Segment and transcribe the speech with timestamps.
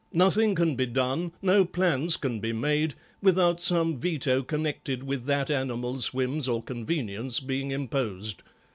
[0.13, 5.51] Nothing can be done, no plans can be made, without some veto connected with that
[5.51, 8.41] animal's whims or convenience being imposed.